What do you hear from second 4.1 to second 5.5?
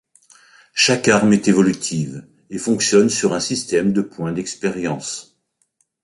d'expérience.